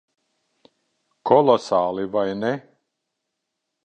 Kolosāli. 1.31 2.05
Vai 2.15 2.33
ne? 2.39 2.51